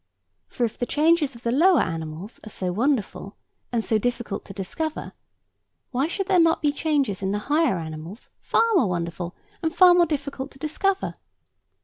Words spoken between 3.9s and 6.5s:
difficult to discover, why should not